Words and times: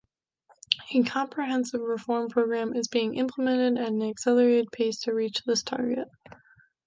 A 0.95 1.03
comprehensive 1.03 1.79
reform 1.79 2.29
program 2.29 2.75
is 2.75 2.87
being 2.87 3.13
implemented 3.13 3.77
at 3.79 3.89
an 3.89 4.01
accelerated 4.01 4.71
pace 4.71 5.01
to 5.01 5.13
reach 5.13 5.43
this 5.45 5.61
target. 5.61 6.07